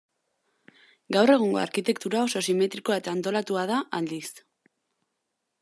Gaur 1.15 1.31
egungo 1.33 1.59
arkitektura 1.65 2.23
oso 2.29 2.43
simetrikoa 2.49 2.99
eta 3.05 3.15
antolatua 3.19 3.69
da, 3.75 3.81
aldiz. 4.01 4.27